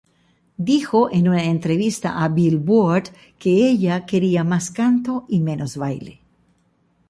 [0.57, 6.21] Dijo en una entrevista a "Billboard" que ella quería mas canto y menos baile.